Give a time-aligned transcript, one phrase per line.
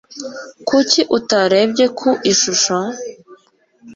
[0.67, 2.75] Kuki utarebye ku ishusho?